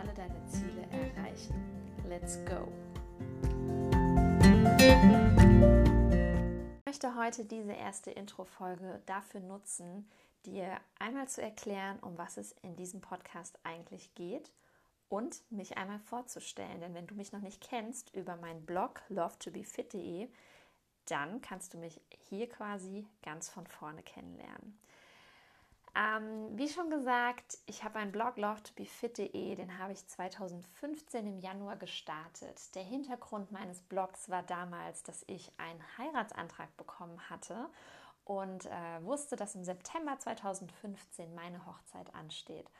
alle 0.00 0.14
deine 0.14 0.46
Ziele 0.46 0.86
erreichen. 0.90 1.54
Let's 2.08 2.38
go! 2.46 2.66
Ich 6.78 6.86
möchte 6.86 7.14
heute 7.16 7.44
diese 7.44 7.72
erste 7.72 8.10
Intro-Folge 8.10 9.02
dafür 9.06 9.40
nutzen, 9.40 10.10
dir 10.46 10.80
einmal 10.98 11.28
zu 11.28 11.42
erklären, 11.42 11.98
um 12.00 12.16
was 12.16 12.38
es 12.38 12.52
in 12.62 12.76
diesem 12.76 13.00
Podcast 13.02 13.58
eigentlich 13.62 14.14
geht 14.14 14.50
und 15.08 15.42
mich 15.50 15.76
einmal 15.76 15.98
vorzustellen. 15.98 16.80
Denn 16.80 16.94
wenn 16.94 17.06
du 17.06 17.14
mich 17.14 17.32
noch 17.32 17.42
nicht 17.42 17.60
kennst 17.60 18.14
über 18.14 18.36
meinen 18.36 18.64
Blog 18.64 19.02
lovetobefit.de, 19.08 20.28
dann 21.06 21.42
kannst 21.42 21.74
du 21.74 21.78
mich 21.78 22.00
hier 22.28 22.48
quasi 22.48 23.06
ganz 23.22 23.50
von 23.50 23.66
vorne 23.66 24.02
kennenlernen. 24.02 24.78
Ähm, 25.96 26.56
wie 26.56 26.68
schon 26.68 26.88
gesagt, 26.88 27.58
ich 27.66 27.82
habe 27.82 27.98
einen 27.98 28.12
Blog 28.12 28.36
lovetobefit.de, 28.36 29.56
den 29.56 29.78
habe 29.78 29.92
ich 29.92 30.06
2015 30.06 31.26
im 31.26 31.38
Januar 31.38 31.76
gestartet. 31.76 32.74
Der 32.76 32.84
Hintergrund 32.84 33.50
meines 33.50 33.80
Blogs 33.82 34.28
war 34.28 34.44
damals, 34.44 35.02
dass 35.02 35.24
ich 35.26 35.50
einen 35.56 35.82
Heiratsantrag 35.98 36.76
bekommen 36.76 37.28
hatte 37.28 37.68
und 38.24 38.66
äh, 38.66 39.04
wusste, 39.04 39.34
dass 39.34 39.56
im 39.56 39.64
September 39.64 40.16
2015 40.16 41.34
meine 41.34 41.66
Hochzeit 41.66 42.14
ansteht. 42.14 42.70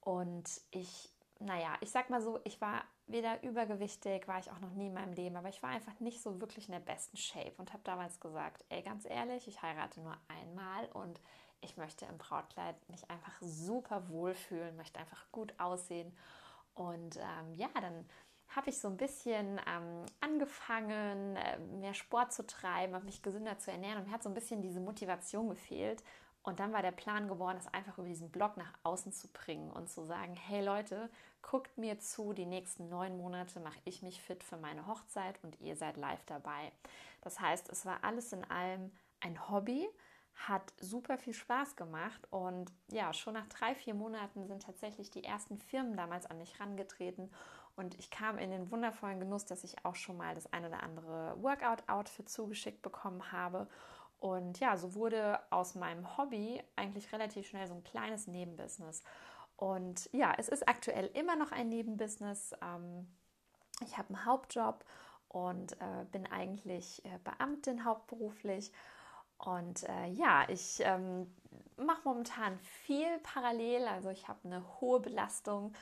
Und 0.00 0.48
ich, 0.70 1.10
naja, 1.40 1.74
ich 1.80 1.90
sag 1.90 2.10
mal 2.10 2.22
so, 2.22 2.38
ich 2.44 2.60
war 2.60 2.84
weder 3.08 3.42
übergewichtig, 3.42 4.28
war 4.28 4.38
ich 4.38 4.50
auch 4.52 4.60
noch 4.60 4.72
nie 4.74 4.86
in 4.86 4.94
meinem 4.94 5.12
Leben, 5.14 5.36
aber 5.36 5.48
ich 5.48 5.62
war 5.64 5.70
einfach 5.70 5.98
nicht 5.98 6.22
so 6.22 6.40
wirklich 6.40 6.68
in 6.68 6.72
der 6.72 6.80
besten 6.80 7.16
Shape 7.16 7.54
und 7.56 7.72
habe 7.72 7.82
damals 7.82 8.20
gesagt, 8.20 8.64
ey, 8.68 8.82
ganz 8.82 9.04
ehrlich, 9.04 9.48
ich 9.48 9.60
heirate 9.62 10.00
nur 10.00 10.16
einmal 10.28 10.86
und 10.92 11.20
ich 11.62 11.76
möchte 11.76 12.04
im 12.06 12.18
Brautkleid 12.18 12.76
mich 12.88 13.08
einfach 13.10 13.34
super 13.40 14.08
wohlfühlen, 14.08 14.76
möchte 14.76 15.00
einfach 15.00 15.30
gut 15.32 15.54
aussehen. 15.58 16.12
Und 16.74 17.16
ähm, 17.16 17.54
ja, 17.54 17.68
dann 17.80 18.06
habe 18.48 18.70
ich 18.70 18.78
so 18.78 18.88
ein 18.88 18.96
bisschen 18.96 19.60
ähm, 19.66 20.04
angefangen, 20.20 21.36
äh, 21.36 21.58
mehr 21.58 21.94
Sport 21.94 22.32
zu 22.32 22.46
treiben, 22.46 23.04
mich 23.04 23.22
gesünder 23.22 23.58
zu 23.58 23.70
ernähren 23.70 23.98
und 23.98 24.06
mir 24.06 24.12
hat 24.12 24.22
so 24.22 24.28
ein 24.28 24.34
bisschen 24.34 24.60
diese 24.60 24.80
Motivation 24.80 25.48
gefehlt. 25.48 26.02
Und 26.42 26.58
dann 26.58 26.72
war 26.72 26.82
der 26.82 26.90
Plan 26.90 27.28
geworden, 27.28 27.56
das 27.56 27.72
einfach 27.72 27.98
über 27.98 28.08
diesen 28.08 28.30
Blog 28.30 28.56
nach 28.56 28.72
außen 28.82 29.12
zu 29.12 29.28
bringen 29.28 29.70
und 29.70 29.88
zu 29.88 30.04
sagen, 30.04 30.34
hey 30.34 30.62
Leute, 30.62 31.08
guckt 31.40 31.78
mir 31.78 32.00
zu, 32.00 32.32
die 32.32 32.46
nächsten 32.46 32.88
neun 32.88 33.16
Monate 33.16 33.60
mache 33.60 33.78
ich 33.84 34.02
mich 34.02 34.20
fit 34.20 34.42
für 34.42 34.56
meine 34.56 34.86
Hochzeit 34.88 35.38
und 35.44 35.60
ihr 35.60 35.76
seid 35.76 35.96
live 35.96 36.24
dabei. 36.26 36.72
Das 37.20 37.38
heißt, 37.38 37.68
es 37.70 37.86
war 37.86 38.02
alles 38.02 38.32
in 38.32 38.44
allem 38.50 38.90
ein 39.20 39.48
Hobby, 39.48 39.88
hat 40.34 40.72
super 40.80 41.18
viel 41.18 41.34
Spaß 41.34 41.76
gemacht 41.76 42.26
und 42.30 42.72
ja, 42.88 43.12
schon 43.12 43.34
nach 43.34 43.46
drei, 43.46 43.74
vier 43.74 43.94
Monaten 43.94 44.46
sind 44.46 44.62
tatsächlich 44.62 45.10
die 45.10 45.24
ersten 45.24 45.58
Firmen 45.58 45.96
damals 45.96 46.26
an 46.26 46.38
mich 46.38 46.58
herangetreten 46.58 47.30
und 47.76 47.98
ich 47.98 48.10
kam 48.10 48.38
in 48.38 48.50
den 48.50 48.70
wundervollen 48.70 49.20
Genuss, 49.20 49.46
dass 49.46 49.64
ich 49.64 49.84
auch 49.84 49.94
schon 49.94 50.16
mal 50.16 50.34
das 50.34 50.52
ein 50.52 50.64
oder 50.64 50.82
andere 50.82 51.36
Workout-Outfit 51.42 52.28
zugeschickt 52.28 52.82
bekommen 52.82 53.32
habe. 53.32 53.66
Und 54.20 54.60
ja, 54.60 54.76
so 54.76 54.94
wurde 54.94 55.40
aus 55.50 55.74
meinem 55.74 56.16
Hobby 56.16 56.62
eigentlich 56.76 57.12
relativ 57.12 57.48
schnell 57.48 57.66
so 57.66 57.74
ein 57.74 57.82
kleines 57.82 58.26
Nebenbusiness. 58.26 59.02
Und 59.56 60.08
ja, 60.12 60.34
es 60.36 60.48
ist 60.48 60.68
aktuell 60.68 61.06
immer 61.14 61.34
noch 61.34 61.50
ein 61.50 61.68
Nebenbusiness. 61.68 62.54
Ähm, 62.62 63.08
ich 63.84 63.96
habe 63.96 64.10
einen 64.10 64.24
Hauptjob 64.26 64.84
und 65.28 65.72
äh, 65.80 66.04
bin 66.12 66.26
eigentlich 66.26 67.04
äh, 67.04 67.18
Beamtin 67.24 67.84
hauptberuflich 67.84 68.70
und 69.44 69.88
äh, 69.88 70.06
ja, 70.08 70.44
ich 70.48 70.80
ähm, 70.84 71.32
mache 71.76 72.02
momentan 72.04 72.58
viel 72.58 73.18
parallel. 73.22 73.86
Also 73.86 74.10
ich 74.10 74.28
habe 74.28 74.40
eine 74.44 74.62
hohe 74.80 75.00
Belastung 75.00 75.72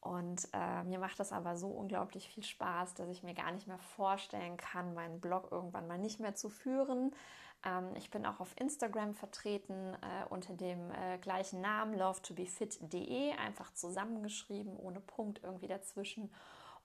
und 0.00 0.48
äh, 0.54 0.82
mir 0.84 0.98
macht 0.98 1.20
das 1.20 1.32
aber 1.32 1.56
so 1.56 1.68
unglaublich 1.68 2.28
viel 2.28 2.42
Spaß, 2.42 2.94
dass 2.94 3.08
ich 3.10 3.22
mir 3.22 3.34
gar 3.34 3.52
nicht 3.52 3.66
mehr 3.66 3.78
vorstellen 3.78 4.56
kann, 4.56 4.94
meinen 4.94 5.20
Blog 5.20 5.48
irgendwann 5.50 5.86
mal 5.86 5.98
nicht 5.98 6.20
mehr 6.20 6.34
zu 6.34 6.48
führen. 6.48 7.14
Ähm, 7.64 7.94
ich 7.96 8.10
bin 8.10 8.24
auch 8.24 8.40
auf 8.40 8.58
Instagram 8.58 9.14
vertreten 9.14 9.94
äh, 9.94 10.24
unter 10.30 10.54
dem 10.54 10.90
äh, 10.90 11.18
gleichen 11.18 11.60
Namen 11.60 11.98
lovetobefit.de, 11.98 13.32
einfach 13.32 13.74
zusammengeschrieben, 13.74 14.76
ohne 14.76 15.00
Punkt 15.00 15.42
irgendwie 15.44 15.68
dazwischen. 15.68 16.32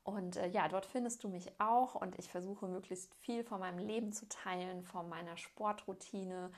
Und 0.06 0.38
äh, 0.38 0.48
ja, 0.48 0.68
dort 0.68 0.86
findest 0.86 1.24
du 1.24 1.30
mich 1.30 1.60
auch 1.60 1.96
und 1.96 2.18
ich 2.20 2.30
versuche 2.30 2.68
möglichst 2.68 3.14
viel 3.16 3.44
von 3.44 3.60
meinem 3.60 3.80
Leben 3.80 4.14
zu 4.14 4.30
teilen, 4.30 4.84
von 4.84 5.10
meiner 5.10 5.36
Sportroutine, 5.36 6.52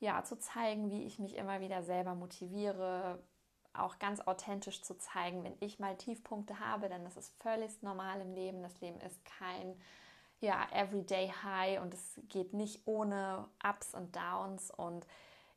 ja, 0.00 0.22
zu 0.22 0.38
zeigen, 0.38 0.90
wie 0.90 1.04
ich 1.04 1.18
mich 1.18 1.36
immer 1.36 1.60
wieder 1.60 1.82
selber 1.82 2.14
motiviere, 2.14 3.22
auch 3.72 3.98
ganz 3.98 4.20
authentisch 4.20 4.82
zu 4.82 4.98
zeigen, 4.98 5.42
wenn 5.44 5.56
ich 5.60 5.78
mal 5.78 5.96
Tiefpunkte 5.96 6.60
habe, 6.60 6.90
denn 6.90 7.02
das 7.04 7.16
ist 7.16 7.32
völlig 7.42 7.82
normal 7.82 8.20
im 8.20 8.34
Leben. 8.34 8.62
Das 8.62 8.78
Leben 8.82 9.00
ist 9.00 9.24
kein 9.24 9.80
ja, 10.40 10.66
Everyday 10.70 11.32
High 11.42 11.80
und 11.80 11.94
es 11.94 12.20
geht 12.28 12.52
nicht 12.52 12.86
ohne 12.86 13.48
Ups 13.66 13.94
und 13.94 14.14
Downs 14.14 14.70
und 14.70 15.06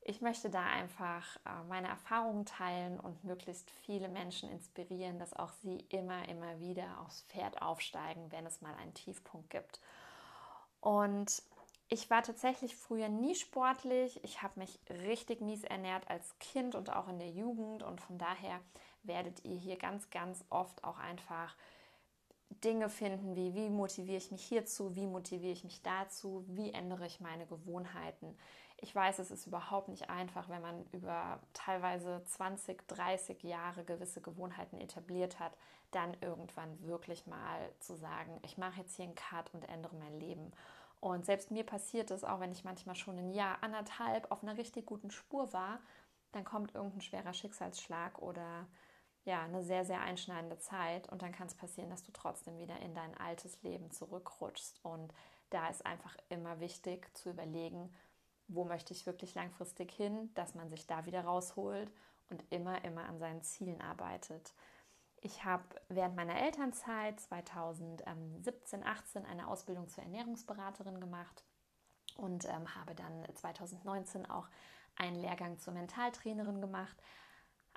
ich 0.06 0.22
möchte 0.22 0.50
da 0.50 0.66
einfach 0.66 1.38
äh, 1.46 1.64
meine 1.70 1.88
Erfahrungen 1.88 2.46
teilen 2.46 3.00
und 3.00 3.24
möglichst 3.24 3.70
viele 3.86 4.10
Menschen 4.10 4.50
inspirieren, 4.50 5.20
dass 5.20 5.34
auch 5.34 5.52
sie 5.62 5.86
immer, 5.90 6.28
immer 6.28 6.60
wieder 6.60 7.00
aufs 7.02 7.22
Pferd 7.24 7.62
aufsteigen, 7.62 8.32
wenn 8.32 8.46
es 8.46 8.62
mal 8.62 8.76
einen 8.76 8.94
Tiefpunkt 8.94 9.50
gibt. 9.50 9.80
Und 10.82 11.42
ich 11.88 12.10
war 12.10 12.24
tatsächlich 12.24 12.76
früher 12.76 13.08
nie 13.08 13.36
sportlich. 13.36 14.22
Ich 14.24 14.42
habe 14.42 14.60
mich 14.60 14.80
richtig 14.90 15.42
mies 15.42 15.64
ernährt 15.64 16.10
als 16.10 16.38
Kind 16.40 16.76
und 16.76 16.92
auch 16.92 17.08
in 17.08 17.20
der 17.20 17.30
Jugend. 17.30 17.84
Und 17.84 18.02
von 18.02 18.18
daher 18.18 18.60
werdet 19.04 19.46
ihr 19.46 19.56
hier 19.56 19.78
ganz, 19.78 20.10
ganz 20.10 20.44
oft 20.50 20.84
auch 20.84 20.98
einfach 20.98 21.56
Dinge 22.64 22.90
finden, 22.90 23.36
wie 23.36 23.54
wie 23.56 23.70
motiviere 23.70 24.18
ich 24.18 24.32
mich 24.32 24.44
hierzu, 24.44 24.96
wie 24.96 25.08
motiviere 25.08 25.54
ich 25.54 25.64
mich 25.64 25.82
dazu, 25.82 26.44
wie 26.48 26.72
ändere 26.72 27.06
ich 27.06 27.20
meine 27.20 27.46
Gewohnheiten. 27.46 28.38
Ich 28.84 28.94
weiß, 28.94 29.20
es 29.20 29.32
ist 29.32 29.48
überhaupt 29.48 29.88
nicht 29.88 30.10
einfach, 30.10 30.50
wenn 30.50 30.62
man 30.62 30.86
über 30.92 31.40
teilweise 31.54 32.22
20, 32.26 32.86
30 32.90 33.42
Jahre 33.44 33.86
gewisse 33.86 34.20
Gewohnheiten 34.20 34.78
etabliert 34.78 35.40
hat, 35.40 35.56
dann 35.92 36.18
irgendwann 36.20 36.86
wirklich 36.86 37.26
mal 37.26 37.72
zu 37.80 37.96
sagen, 37.96 38.42
ich 38.44 38.58
mache 38.58 38.82
jetzt 38.82 38.98
hier 38.98 39.06
einen 39.06 39.16
Cut 39.16 39.54
und 39.54 39.64
ändere 39.70 39.96
mein 39.96 40.20
Leben. 40.20 40.52
Und 41.00 41.26
selbst 41.26 41.50
mir 41.50 41.66
passiert 41.66 42.12
es, 42.12 42.26
auch 42.26 42.42
wenn 42.42 42.52
ich 42.52 42.66
manchmal 42.66 42.96
schon 42.96 43.18
ein 43.18 43.32
Jahr, 43.32 43.64
anderthalb 43.64 44.30
auf 44.30 44.44
einer 44.44 44.58
richtig 44.58 44.86
guten 44.86 45.12
Spur 45.12 45.54
war, 45.54 45.80
dann 46.34 46.44
kommt 46.44 46.76
irgendein 46.76 47.00
schwerer 47.00 47.34
Schicksalsschlag 47.34 48.20
oder 48.20 48.68
ja, 49.24 49.44
eine 49.44 49.64
sehr, 49.64 49.86
sehr 49.86 50.02
einschneidende 50.02 50.60
Zeit 50.60 51.10
und 51.10 51.22
dann 51.22 51.32
kann 51.32 51.48
es 51.48 51.56
passieren, 51.56 51.90
dass 51.90 52.04
du 52.04 52.12
trotzdem 52.12 52.58
wieder 52.58 52.78
in 52.82 52.94
dein 52.94 53.16
altes 53.18 53.62
Leben 53.64 53.92
zurückrutschst. 53.92 54.84
Und 54.84 55.14
da 55.52 55.70
ist 55.70 55.86
einfach 55.86 56.18
immer 56.28 56.60
wichtig 56.60 57.16
zu 57.16 57.30
überlegen, 57.30 57.90
wo 58.48 58.66
möchte 58.66 58.94
ich 58.94 59.06
wirklich 59.06 59.36
langfristig 59.36 59.92
hin, 59.92 60.34
dass 60.36 60.56
man 60.56 60.70
sich 60.70 60.88
da 60.88 61.06
wieder 61.06 61.24
rausholt 61.24 61.92
und 62.30 62.44
immer, 62.50 62.84
immer 62.84 63.06
an 63.06 63.20
seinen 63.20 63.42
Zielen 63.42 63.82
arbeitet. 63.82 64.54
Ich 65.22 65.46
habe 65.46 65.64
während 65.88 66.16
meiner 66.16 66.42
Elternzeit 66.42 67.20
2017, 67.20 68.84
18 68.84 69.26
eine 69.26 69.48
Ausbildung 69.48 69.88
zur 69.88 70.04
Ernährungsberaterin 70.04 71.00
gemacht 71.00 71.44
und 72.18 72.46
ähm, 72.46 72.76
habe 72.76 72.94
dann 72.94 73.26
2019 73.34 74.30
auch 74.30 74.48
einen 74.96 75.16
Lehrgang 75.16 75.58
zur 75.60 75.74
Mentaltrainerin 75.74 76.62
gemacht. 76.62 76.96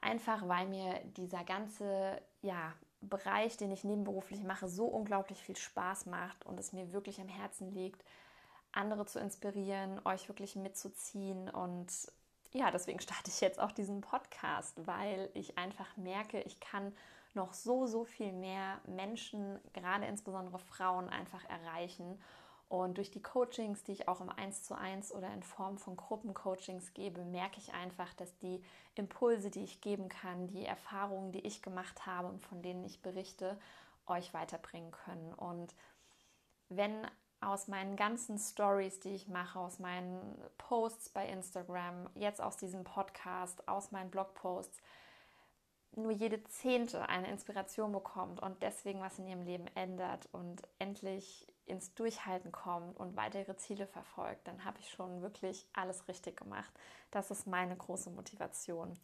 Einfach 0.01 0.47
weil 0.49 0.67
mir 0.67 1.01
dieser 1.17 1.45
ganze 1.45 2.21
ja, 2.43 2.75
Bereich, 3.01 3.57
den 3.57 3.71
ich 3.71 3.85
nebenberuflich 3.85 4.43
mache, 4.43 4.69
so 4.69 4.87
unglaublich 4.87 5.43
viel 5.43 5.57
Spaß 5.57 6.07
macht 6.07 6.45
und 6.47 6.59
es 6.59 6.73
mir 6.73 6.93
wirklich 6.93 7.21
am 7.21 7.29
Herzen 7.29 7.71
liegt, 7.71 8.05
andere 8.77 9.07
zu 9.07 9.19
inspirieren, 9.19 10.01
euch 10.05 10.29
wirklich 10.29 10.57
mitzuziehen. 10.57 11.49
Und 11.49 11.89
ja, 12.53 12.71
deswegen 12.71 13.01
starte 13.01 13.31
ich 13.31 13.41
jetzt 13.41 13.61
auch 13.61 13.73
diesen 13.73 14.01
Podcast, 14.01 14.87
weil 14.87 15.31
ich 15.35 15.59
einfach 15.59 15.97
merke, 15.97 16.41
ich 16.43 16.61
kann 16.61 16.95
noch 17.35 17.53
so, 17.53 17.87
so 17.87 18.05
viel 18.05 18.33
mehr 18.33 18.81
Menschen, 18.87 19.61
gerade 19.73 20.07
insbesondere 20.07 20.59
Frauen, 20.59 21.09
einfach 21.09 21.45
erreichen. 21.49 22.19
Und 22.69 22.99
durch 22.99 23.13
die 23.13 23.23
Coachings, 23.23 23.85
die 23.85 23.93
ich 23.93 24.09
auch 24.09 24.21
im 24.21 24.29
1 24.29 24.65
zu 24.65 24.75
1 24.75 25.13
oder 25.13 25.33
in 25.33 25.43
Form 25.45 25.79
von 25.79 25.97
Gruppencoachings 25.97 26.95
gebe, 26.95 27.25
merke 27.25 27.59
ich 27.59 27.73
einfach, 27.75 28.13
dass 28.15 28.37
die 28.39 28.61
Impulse, 28.97 29.51
die 29.51 29.63
ich 29.63 29.81
geben 29.81 30.09
kann, 30.09 30.49
die 30.49 30.67
Erfahrungen, 30.67 31.31
die 31.31 31.47
ich 31.47 31.63
gemacht 31.63 32.07
habe 32.07 32.27
und 32.27 32.43
von 32.43 32.63
denen 32.63 32.85
ich 32.85 33.03
berichte, 33.03 33.57
euch 34.07 34.35
weiterbringen 34.35 34.91
können. 34.91 35.33
Und 35.35 35.75
wenn 36.69 37.07
aus 37.41 37.69
meinen 37.69 37.97
ganzen 37.97 38.39
Stories, 38.39 39.01
die 39.01 39.15
ich 39.15 39.29
mache, 39.29 39.59
aus 39.59 39.79
meinen 39.79 40.41
Posts 40.59 41.11
bei 41.11 41.29
Instagram, 41.29 42.09
jetzt 42.15 42.41
aus 42.41 42.57
diesem 42.57 42.85
Podcast, 42.85 43.69
aus 43.69 43.93
meinen 43.93 44.11
Blogposts, 44.11 44.81
nur 45.97 46.13
jede 46.13 46.43
Zehnte 46.45 47.09
eine 47.09 47.31
Inspiration 47.31 47.93
bekommt 47.93 48.41
und 48.41 48.63
deswegen 48.63 49.01
was 49.01 49.19
in 49.19 49.27
ihrem 49.27 49.43
Leben 49.43 49.67
ändert 49.75 50.29
und 50.33 50.63
endlich 50.79 51.47
ins 51.65 51.95
Durchhalten 51.95 52.53
kommt 52.53 52.97
und 52.97 53.17
weiter 53.17 53.41
ihre 53.41 53.57
Ziele 53.57 53.87
verfolgt, 53.87 54.47
dann 54.47 54.65
habe 54.65 54.79
ich 54.79 54.91
schon 54.91 55.23
wirklich 55.23 55.67
alles 55.73 56.07
richtig 56.07 56.37
gemacht. 56.37 56.71
Das 57.11 57.31
ist 57.31 57.47
meine 57.47 57.77
große 57.77 58.11
Motivation. 58.11 58.97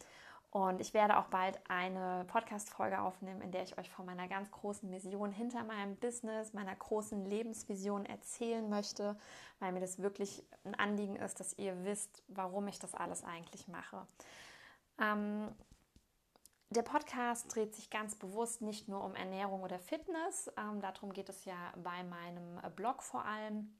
Und 0.53 0.81
ich 0.81 0.93
werde 0.93 1.17
auch 1.17 1.25
bald 1.29 1.59
eine 1.67 2.25
Podcast-Folge 2.27 3.01
aufnehmen, 3.01 3.41
in 3.41 3.51
der 3.51 3.63
ich 3.63 3.75
euch 3.79 3.89
von 3.89 4.05
meiner 4.05 4.27
ganz 4.27 4.51
großen 4.51 4.87
Mission 4.87 5.31
hinter 5.31 5.63
meinem 5.63 5.95
Business, 5.95 6.53
meiner 6.53 6.75
großen 6.75 7.25
Lebensvision 7.25 8.05
erzählen 8.05 8.69
möchte, 8.69 9.17
weil 9.57 9.71
mir 9.71 9.79
das 9.79 9.97
wirklich 9.97 10.43
ein 10.63 10.75
Anliegen 10.75 11.15
ist, 11.15 11.39
dass 11.39 11.57
ihr 11.57 11.83
wisst, 11.85 12.21
warum 12.27 12.67
ich 12.67 12.77
das 12.77 12.93
alles 12.93 13.23
eigentlich 13.23 13.67
mache. 13.67 14.05
Ähm, 15.01 15.47
der 16.69 16.83
Podcast 16.83 17.55
dreht 17.55 17.73
sich 17.73 17.89
ganz 17.89 18.13
bewusst 18.13 18.61
nicht 18.61 18.87
nur 18.87 19.03
um 19.03 19.15
Ernährung 19.15 19.63
oder 19.63 19.79
Fitness. 19.79 20.51
Ähm, 20.55 20.81
darum 20.81 21.13
geht 21.13 21.29
es 21.29 21.45
ja 21.45 21.73
bei 21.83 22.03
meinem 22.03 22.59
Blog 22.75 23.01
vor 23.01 23.25
allem. 23.25 23.75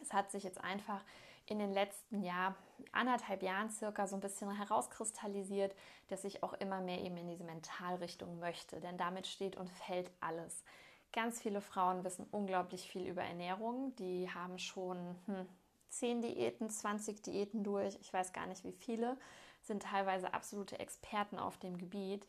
Es 0.00 0.14
hat 0.14 0.30
sich 0.30 0.44
jetzt 0.44 0.64
einfach 0.64 1.04
in 1.46 1.58
den 1.58 1.72
letzten 1.72 2.22
Jahr, 2.22 2.56
anderthalb 2.92 3.42
Jahren 3.42 3.70
circa 3.70 4.06
so 4.06 4.16
ein 4.16 4.20
bisschen 4.20 4.50
herauskristallisiert, 4.50 5.74
dass 6.08 6.24
ich 6.24 6.42
auch 6.42 6.54
immer 6.54 6.80
mehr 6.80 7.00
eben 7.00 7.16
in 7.16 7.28
diese 7.28 7.44
Mentalrichtung 7.44 8.38
möchte. 8.38 8.80
Denn 8.80 8.98
damit 8.98 9.26
steht 9.26 9.56
und 9.56 9.70
fällt 9.70 10.10
alles. 10.20 10.64
Ganz 11.12 11.40
viele 11.40 11.60
Frauen 11.60 12.04
wissen 12.04 12.26
unglaublich 12.30 12.90
viel 12.90 13.06
über 13.06 13.22
Ernährung. 13.22 13.94
Die 13.96 14.28
haben 14.32 14.58
schon 14.58 15.16
hm, 15.26 15.46
10 15.88 16.22
Diäten, 16.22 16.68
20 16.68 17.22
Diäten 17.22 17.64
durch. 17.64 17.96
Ich 18.00 18.12
weiß 18.12 18.32
gar 18.32 18.46
nicht 18.46 18.64
wie 18.64 18.72
viele. 18.72 19.16
Sind 19.62 19.84
teilweise 19.84 20.34
absolute 20.34 20.78
Experten 20.78 21.38
auf 21.38 21.58
dem 21.58 21.78
Gebiet. 21.78 22.26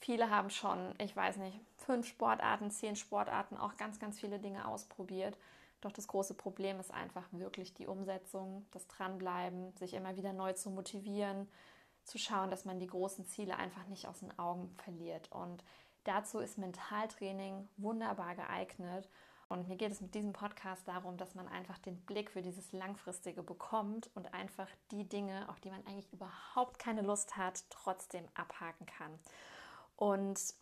Viele 0.00 0.30
haben 0.30 0.48
schon, 0.48 0.94
ich 0.98 1.14
weiß 1.14 1.36
nicht, 1.36 1.60
fünf 1.76 2.06
Sportarten, 2.06 2.70
zehn 2.70 2.96
Sportarten, 2.96 3.56
auch 3.56 3.76
ganz, 3.76 3.98
ganz 3.98 4.18
viele 4.18 4.38
Dinge 4.38 4.66
ausprobiert. 4.66 5.36
Doch 5.80 5.92
das 5.92 6.08
große 6.08 6.34
Problem 6.34 6.78
ist 6.78 6.92
einfach 6.92 7.26
wirklich 7.32 7.72
die 7.74 7.86
Umsetzung, 7.86 8.66
das 8.70 8.86
Dranbleiben, 8.86 9.74
sich 9.76 9.94
immer 9.94 10.16
wieder 10.16 10.32
neu 10.32 10.52
zu 10.52 10.70
motivieren, 10.70 11.48
zu 12.04 12.18
schauen, 12.18 12.50
dass 12.50 12.64
man 12.64 12.78
die 12.78 12.86
großen 12.86 13.24
Ziele 13.26 13.56
einfach 13.56 13.86
nicht 13.86 14.06
aus 14.06 14.20
den 14.20 14.38
Augen 14.38 14.74
verliert. 14.76 15.30
Und 15.32 15.64
dazu 16.04 16.38
ist 16.38 16.58
Mentaltraining 16.58 17.68
wunderbar 17.76 18.34
geeignet. 18.34 19.08
Und 19.48 19.66
mir 19.68 19.76
geht 19.76 19.90
es 19.90 20.00
mit 20.00 20.14
diesem 20.14 20.32
Podcast 20.32 20.86
darum, 20.86 21.16
dass 21.16 21.34
man 21.34 21.48
einfach 21.48 21.78
den 21.78 22.00
Blick 22.02 22.30
für 22.30 22.40
dieses 22.40 22.72
Langfristige 22.72 23.42
bekommt 23.42 24.08
und 24.14 24.32
einfach 24.32 24.68
die 24.92 25.08
Dinge, 25.08 25.48
auf 25.48 25.58
die 25.60 25.70
man 25.70 25.84
eigentlich 25.86 26.12
überhaupt 26.12 26.78
keine 26.78 27.02
Lust 27.02 27.36
hat, 27.36 27.64
trotzdem 27.68 28.24
abhaken 28.34 28.86
kann. 28.86 29.18
Und 29.96 30.54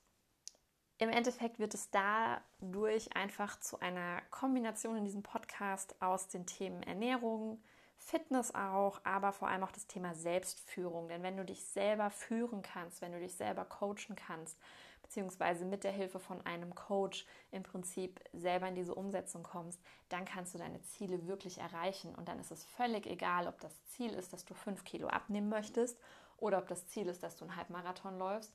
im 0.98 1.10
Endeffekt 1.10 1.60
wird 1.60 1.74
es 1.74 1.90
dadurch 1.90 3.14
einfach 3.16 3.60
zu 3.60 3.78
einer 3.80 4.20
Kombination 4.30 4.96
in 4.96 5.04
diesem 5.04 5.22
Podcast 5.22 5.94
aus 6.02 6.28
den 6.28 6.44
Themen 6.44 6.82
Ernährung, 6.82 7.62
Fitness 7.96 8.54
auch, 8.54 9.00
aber 9.04 9.32
vor 9.32 9.48
allem 9.48 9.62
auch 9.62 9.70
das 9.70 9.86
Thema 9.86 10.14
Selbstführung. 10.14 11.08
Denn 11.08 11.22
wenn 11.22 11.36
du 11.36 11.44
dich 11.44 11.64
selber 11.64 12.10
führen 12.10 12.62
kannst, 12.62 13.00
wenn 13.00 13.12
du 13.12 13.20
dich 13.20 13.34
selber 13.34 13.64
coachen 13.64 14.16
kannst, 14.16 14.58
beziehungsweise 15.02 15.64
mit 15.64 15.84
der 15.84 15.92
Hilfe 15.92 16.18
von 16.18 16.44
einem 16.44 16.74
Coach 16.74 17.26
im 17.52 17.62
Prinzip 17.62 18.20
selber 18.32 18.68
in 18.68 18.74
diese 18.74 18.94
Umsetzung 18.94 19.44
kommst, 19.44 19.80
dann 20.08 20.24
kannst 20.24 20.54
du 20.54 20.58
deine 20.58 20.82
Ziele 20.82 21.28
wirklich 21.28 21.58
erreichen. 21.58 22.14
Und 22.14 22.28
dann 22.28 22.40
ist 22.40 22.50
es 22.50 22.64
völlig 22.64 23.06
egal, 23.06 23.46
ob 23.46 23.60
das 23.60 23.84
Ziel 23.86 24.12
ist, 24.12 24.32
dass 24.32 24.44
du 24.44 24.54
fünf 24.54 24.84
Kilo 24.84 25.06
abnehmen 25.08 25.48
möchtest 25.48 25.98
oder 26.38 26.58
ob 26.58 26.66
das 26.66 26.86
Ziel 26.88 27.08
ist, 27.08 27.22
dass 27.22 27.36
du 27.36 27.44
einen 27.44 27.56
Halbmarathon 27.56 28.18
läufst 28.18 28.52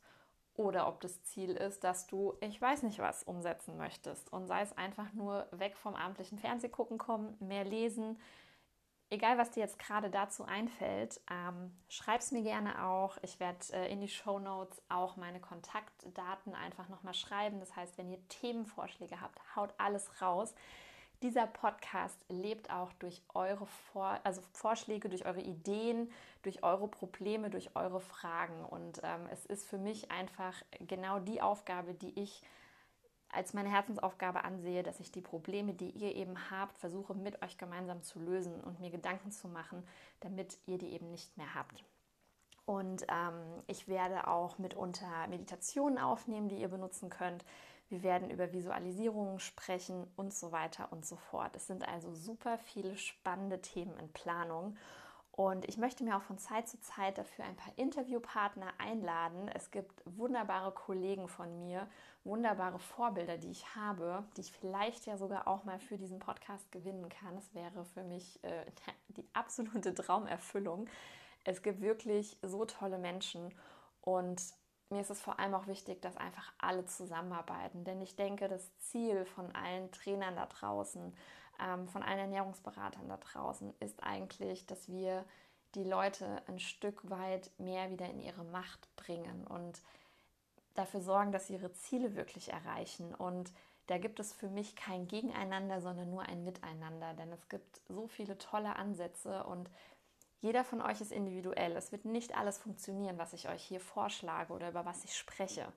oder 0.56 0.88
ob 0.88 1.02
das 1.02 1.24
Ziel 1.24 1.52
ist, 1.52 1.84
dass 1.84 2.08
du, 2.08 2.36
ich 2.42 2.62
weiß 2.62 2.84
nicht 2.84 3.00
was, 3.00 3.24
umsetzen 3.24 3.78
möchtest. 3.78 4.32
Und 4.32 4.48
sei 4.48 4.62
es 4.62 4.78
einfach 4.78 5.12
nur 5.14 5.48
weg 5.52 5.76
vom 5.76 5.96
abendlichen 5.96 6.38
Fernsehgucken 6.38 6.98
kommen, 6.98 7.36
mehr 7.40 7.64
lesen. 7.64 8.20
Egal, 9.10 9.38
was 9.38 9.52
dir 9.52 9.62
jetzt 9.62 9.80
gerade 9.80 10.10
dazu 10.10 10.44
einfällt, 10.44 11.22
ähm, 11.30 11.72
schreib 11.88 12.22
es 12.22 12.32
mir 12.32 12.42
gerne 12.42 12.84
auch. 12.86 13.18
Ich 13.22 13.40
werde 13.40 13.60
äh, 13.74 13.92
in 13.92 14.02
die 14.02 14.08
Show 14.08 14.40
Notes 14.40 14.82
auch 14.90 15.18
meine 15.18 15.40
Kontaktdaten 15.40 16.56
einfach 16.56 16.90
nochmal 16.90 17.14
schreiben. 17.14 17.60
Das 17.60 17.76
heißt, 17.76 17.98
wenn 17.98 18.10
ihr 18.10 18.28
Themenvorschläge 18.30 19.22
habt, 19.22 19.40
haut 19.56 19.74
alles 19.78 20.22
raus. 20.22 20.54
Dieser 21.24 21.48
Podcast 21.48 22.20
lebt 22.28 22.70
auch 22.70 22.92
durch 22.94 23.24
eure 23.34 23.66
Vor 23.66 24.20
also 24.26 24.42
Vorschläge, 24.52 25.08
durch 25.08 25.26
eure 25.26 25.40
Ideen, 25.40 26.12
durch 26.42 26.64
eure 26.64 26.90
Probleme, 26.90 27.50
durch 27.50 27.78
eure 27.78 28.02
Fragen. 28.02 28.66
Und 28.66 29.00
ähm, 29.04 29.28
es 29.32 29.46
ist 29.46 29.66
für 29.66 29.78
mich 29.78 30.12
einfach 30.12 30.54
genau 30.86 31.20
die 31.20 31.42
Aufgabe, 31.42 31.94
die 31.94 32.20
ich 32.20 32.44
als 33.30 33.54
meine 33.54 33.72
Herzensaufgabe 33.72 34.44
ansehe, 34.44 34.84
dass 34.84 35.00
ich 35.00 35.14
die 35.14 35.22
Probleme, 35.22 35.74
die 35.74 35.92
ihr 35.92 36.14
eben 36.14 36.52
habt, 36.52 36.78
versuche 36.78 37.14
mit 37.14 37.42
euch 37.42 37.58
gemeinsam 37.58 38.04
zu 38.04 38.20
lösen 38.20 38.60
und 38.60 38.82
mir 38.82 38.92
Gedanken 38.92 39.32
zu 39.32 39.48
machen, 39.48 39.82
damit 40.20 40.58
ihr 40.66 40.78
die 40.78 40.92
eben 40.92 41.10
nicht 41.10 41.38
mehr 41.38 41.56
habt. 41.56 41.86
Und 42.66 43.04
ähm, 43.10 43.64
ich 43.68 43.88
werde 43.88 44.28
auch 44.28 44.58
mitunter 44.58 45.28
Meditationen 45.30 45.98
aufnehmen, 45.98 46.50
die 46.50 46.58
ihr 46.58 46.70
benutzen 46.70 47.10
könnt. 47.10 47.46
Wir 47.90 48.04
werden 48.04 48.30
über 48.30 48.54
Visualisierungen 48.54 49.40
sprechen 49.40 50.08
und 50.16 50.34
so 50.34 50.52
weiter 50.52 50.92
und 50.92 51.06
so 51.06 51.16
fort. 51.16 51.56
Es 51.56 51.68
sind 51.68 51.88
also 51.88 52.14
super 52.14 52.58
viele 52.58 52.98
spannende 52.98 53.62
Themen 53.62 53.98
in 54.00 54.12
Planung. 54.12 54.76
Und 55.36 55.68
ich 55.68 55.78
möchte 55.78 56.04
mir 56.04 56.16
auch 56.16 56.22
von 56.22 56.38
Zeit 56.38 56.68
zu 56.68 56.80
Zeit 56.80 57.18
dafür 57.18 57.44
ein 57.46 57.56
paar 57.56 57.74
Interviewpartner 57.76 58.68
einladen. 58.78 59.48
Es 59.48 59.72
gibt 59.72 60.04
wunderbare 60.06 60.72
Kollegen 60.72 61.28
von 61.28 61.58
mir, 61.58 61.88
wunderbare 62.24 62.78
Vorbilder, 62.78 63.38
die 63.40 63.50
ich 63.50 63.76
habe, 63.76 64.24
die 64.38 64.42
ich 64.42 64.52
vielleicht 64.52 65.08
ja 65.08 65.18
sogar 65.18 65.48
auch 65.48 65.64
mal 65.64 65.80
für 65.80 65.98
diesen 65.98 66.20
Podcast 66.20 66.72
gewinnen 66.72 67.10
kann. 67.10 67.36
Das 67.36 67.52
wäre 67.56 67.84
für 67.84 68.04
mich 68.04 68.44
äh, 68.44 68.66
die 69.10 69.28
absolute 69.34 69.96
Traumerfüllung. 69.96 70.88
Es 71.46 71.64
gibt 71.64 71.82
wirklich 71.82 72.38
so 72.44 72.66
tolle 72.66 73.00
Menschen 73.00 73.56
und 74.02 74.40
mir 74.94 75.02
ist 75.02 75.10
es 75.10 75.22
vor 75.22 75.40
allem 75.40 75.54
auch 75.54 75.68
wichtig, 75.68 76.02
dass 76.02 76.16
einfach 76.18 76.54
alle 76.58 76.86
zusammenarbeiten. 76.86 77.84
Denn 77.84 78.02
ich 78.02 78.16
denke, 78.16 78.48
das 78.48 78.78
Ziel 78.80 79.26
von 79.26 79.54
allen 79.54 79.92
Trainern 79.92 80.36
da 80.36 80.46
draußen, 80.46 81.14
ähm, 81.62 81.88
von 81.90 82.04
allen 82.04 82.20
Ernährungsberatern 82.20 83.10
da 83.10 83.18
draußen, 83.18 83.74
ist 83.80 84.04
eigentlich, 84.04 84.66
dass 84.66 84.90
wir 84.90 85.26
die 85.76 85.84
Leute 85.84 86.42
ein 86.48 86.60
Stück 86.60 87.10
weit 87.10 87.52
mehr 87.58 87.90
wieder 87.90 88.06
in 88.06 88.20
ihre 88.20 88.44
Macht 88.44 88.96
bringen 88.96 89.46
und 89.48 89.82
dafür 90.76 91.02
sorgen, 91.02 91.32
dass 91.32 91.48
sie 91.48 91.54
ihre 91.54 91.74
Ziele 91.74 92.16
wirklich 92.16 92.52
erreichen. 92.52 93.14
Und 93.14 93.52
da 93.88 93.98
gibt 93.98 94.20
es 94.20 94.34
für 94.34 94.50
mich 94.50 94.76
kein 94.76 95.08
Gegeneinander, 95.08 95.82
sondern 95.82 96.10
nur 96.10 96.24
ein 96.24 96.44
Miteinander. 96.44 97.14
Denn 97.16 97.32
es 97.32 97.50
gibt 97.50 97.82
so 97.88 98.08
viele 98.08 98.38
tolle 98.38 98.76
Ansätze 98.76 99.44
und 99.44 99.70
jeder 100.44 100.66
von 100.66 100.82
euch 100.82 101.00
ist 101.00 101.14
individuell. 101.14 101.72
Es 101.78 101.94
wird 101.94 102.04
nicht 102.04 102.36
alles 102.36 102.58
funktionieren, 102.58 103.18
was 103.18 103.32
ich 103.32 103.48
euch 103.48 103.64
hier 103.64 103.80
vorschlage 103.80 104.52
oder 104.52 104.70
über 104.70 104.84
was 104.84 105.06
ich 105.06 105.16
spreche. 105.16 105.72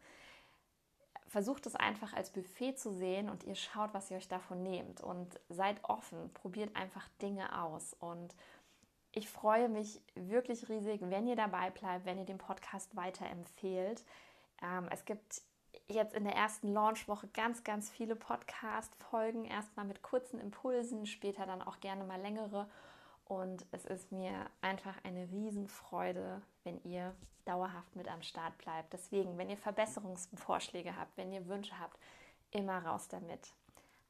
Versucht 1.28 1.66
es 1.66 1.76
einfach 1.76 2.14
als 2.14 2.30
Buffet 2.30 2.74
zu 2.74 2.92
sehen 2.92 3.30
und 3.30 3.44
ihr 3.44 3.54
schaut, 3.54 3.94
was 3.94 4.10
ihr 4.10 4.16
euch 4.16 4.26
davon 4.26 4.64
nehmt. 4.64 5.00
Und 5.00 5.38
seid 5.48 5.84
offen, 5.84 6.32
probiert 6.34 6.74
einfach 6.74 7.08
Dinge 7.22 7.62
aus. 7.62 7.94
Und 8.00 8.34
ich 9.12 9.30
freue 9.30 9.68
mich 9.68 10.00
wirklich 10.16 10.68
riesig, 10.68 11.00
wenn 11.00 11.28
ihr 11.28 11.36
dabei 11.36 11.70
bleibt, 11.70 12.04
wenn 12.04 12.18
ihr 12.18 12.24
den 12.24 12.38
Podcast 12.38 12.96
weiterempfehlt. 12.96 14.04
Ähm, 14.60 14.88
es 14.90 15.04
gibt 15.04 15.42
jetzt 15.86 16.12
in 16.12 16.24
der 16.24 16.34
ersten 16.34 16.72
Launchwoche 16.72 17.28
ganz, 17.28 17.62
ganz 17.62 17.88
viele 17.88 18.16
Podcast-Folgen. 18.16 19.44
Erstmal 19.44 19.86
mit 19.86 20.02
kurzen 20.02 20.40
Impulsen, 20.40 21.06
später 21.06 21.46
dann 21.46 21.62
auch 21.62 21.78
gerne 21.78 22.02
mal 22.02 22.20
längere. 22.20 22.68
Und 23.26 23.66
es 23.72 23.84
ist 23.84 24.12
mir 24.12 24.32
einfach 24.60 24.94
eine 25.04 25.28
Riesenfreude, 25.30 26.42
wenn 26.64 26.80
ihr 26.84 27.14
dauerhaft 27.44 27.94
mit 27.96 28.08
am 28.08 28.22
Start 28.22 28.56
bleibt. 28.58 28.92
Deswegen, 28.92 29.36
wenn 29.36 29.50
ihr 29.50 29.56
Verbesserungsvorschläge 29.56 30.96
habt, 30.96 31.16
wenn 31.16 31.32
ihr 31.32 31.46
Wünsche 31.48 31.78
habt, 31.78 31.98
immer 32.52 32.84
raus 32.84 33.08
damit. 33.08 33.52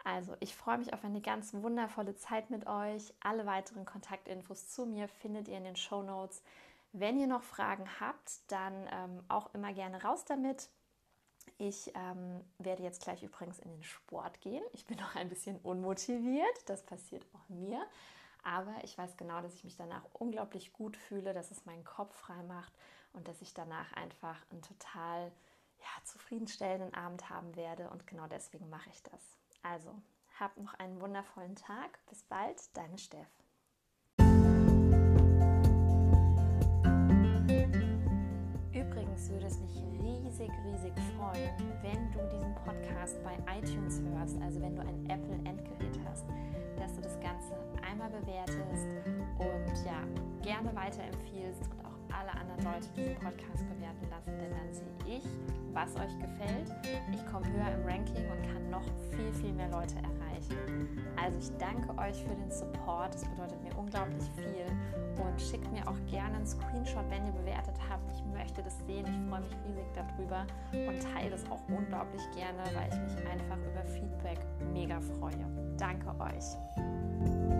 Also, 0.05 0.37
ich 0.41 0.55
freue 0.55 0.79
mich 0.79 0.93
auf 0.93 1.05
eine 1.05 1.21
ganz 1.21 1.53
wundervolle 1.55 2.15
Zeit 2.15 2.51
mit 2.51 2.67
euch. 2.67 3.13
Alle 3.21 3.47
weiteren 3.47 3.85
Kontaktinfos 3.85 4.69
zu 4.69 4.87
mir 4.87 5.09
findet 5.09 5.49
ihr 5.49 5.57
in 5.57 5.65
den 5.65 5.77
Show 5.77 6.03
Notes. 6.03 6.43
Wenn 6.93 7.19
ihr 7.19 7.27
noch 7.27 7.43
Fragen 7.43 7.89
habt, 7.99 8.41
dann 8.49 8.89
ähm, 8.93 9.25
auch 9.29 9.53
immer 9.55 9.73
gerne 9.73 10.03
raus 10.03 10.25
damit. 10.25 10.69
Ich 11.59 11.91
ähm, 11.95 12.45
werde 12.59 12.83
jetzt 12.83 13.03
gleich 13.03 13.23
übrigens 13.23 13.59
in 13.59 13.71
den 13.71 13.83
Sport 13.83 14.41
gehen. 14.41 14.63
Ich 14.73 14.85
bin 14.87 14.99
noch 14.99 15.17
ein 15.17 15.29
bisschen 15.29 15.59
unmotiviert. 15.59 16.57
Das 16.67 16.85
passiert 16.85 17.25
auch 17.35 17.49
mir. 17.49 17.85
Aber 18.47 18.77
ich 18.85 18.97
weiß 18.97 19.17
genau, 19.17 19.41
dass 19.41 19.55
ich 19.55 19.65
mich 19.65 19.77
danach 19.77 20.05
unglaublich 20.13 20.73
gut 20.73 20.97
fühle, 20.97 21.35
dass 21.35 21.51
es 21.51 21.67
meinen 21.67 21.83
Kopf 21.83 22.15
frei 22.15 22.41
macht 22.45 22.73
und 23.13 23.27
dass 23.27 23.43
ich 23.43 23.55
danach 23.55 23.93
einfach 23.95 24.37
einen 24.53 24.63
total 24.63 25.33
ja, 25.81 26.05
zufriedenstellenden 26.05 26.95
Abend 26.95 27.29
haben 27.29 27.57
werde. 27.57 27.91
Und 27.91 28.07
genau 28.07 28.29
deswegen 28.29 28.71
mache 28.71 28.89
ich 28.91 29.03
das. 29.03 29.37
Also, 29.65 29.91
habt 30.39 30.59
noch 30.59 30.75
einen 30.75 31.01
wundervollen 31.01 31.57
Tag. 31.57 31.99
Bis 32.09 32.23
bald, 32.23 32.61
deine 32.77 32.99
Steff. 32.99 33.27
Übrigens 38.73 39.29
würde 39.29 39.47
es 39.47 39.59
mich 39.59 39.86
riesig, 40.37 40.53
riesig 40.65 40.93
freuen, 41.17 41.51
wenn 41.83 42.11
du 42.13 42.19
diesen 42.29 42.55
Podcast 42.57 43.17
bei 43.23 43.37
iTunes 43.59 44.03
hörst, 44.03 44.37
also 44.43 44.61
wenn 44.61 44.77
du 44.77 44.83
ein 44.83 45.07
Apple-Endgerät 45.09 45.99
hast, 46.07 46.27
dass 46.79 46.95
du 46.95 47.01
das 47.01 47.19
Ganze 47.21 47.55
einmal 47.83 48.11
bewertest 48.11 48.87
und 49.39 49.85
ja, 49.87 50.03
gerne 50.43 50.75
weiterempfiehlst 50.75 51.63
und 51.71 51.87
auch 51.87 52.19
alle 52.19 52.33
anderen 52.33 52.65
Leute 52.65 52.89
diesen 52.95 53.15
Podcast 53.15 53.65
bewerten 53.69 54.11
lassen, 54.11 54.39
denn 54.39 54.51
dann 54.51 54.73
sehe 54.73 55.17
ich, 55.19 55.25
was 55.73 55.97
euch 55.97 56.19
gefällt. 56.19 56.75
Ich 57.13 57.25
komme 57.27 57.47
höher 57.47 57.73
im 57.73 57.87
Ranking 57.87 58.31
und 58.31 58.43
kann 58.43 58.71
noch 58.71 58.85
viel, 59.11 59.33
viel 59.41 59.53
mehr 59.53 59.71
Leute 59.71 59.97
erreichen. 59.97 60.26
Also 61.17 61.39
ich 61.39 61.51
danke 61.59 61.89
euch 61.99 62.23
für 62.23 62.35
den 62.35 62.51
Support. 62.51 63.15
Das 63.15 63.25
bedeutet 63.25 63.63
mir 63.63 63.77
unglaublich 63.77 64.25
viel. 64.37 64.67
Und 65.23 65.41
schickt 65.41 65.71
mir 65.73 65.87
auch 65.89 65.97
gerne 66.11 66.37
einen 66.37 66.47
Screenshot, 66.47 67.05
wenn 67.11 67.25
ihr 67.27 67.33
bewertet 67.33 67.77
habt. 67.89 68.11
Ich 68.13 68.25
möchte 68.33 68.63
das 68.63 68.79
sehen. 68.87 69.07
Ich 69.07 69.31
freue 69.31 69.41
mich 69.41 69.57
riesig 69.67 69.87
darüber 69.95 70.47
und 70.73 71.03
teile 71.15 71.31
das 71.31 71.45
auch 71.51 71.61
unglaublich 71.69 72.23
gerne, 72.35 72.63
weil 72.75 72.89
ich 72.89 73.17
mich 73.17 73.27
einfach 73.27 73.59
über 73.59 73.85
Feedback 73.85 74.39
mega 74.73 75.01
freue. 75.01 75.47
Danke 75.79 76.09
euch. 76.21 77.56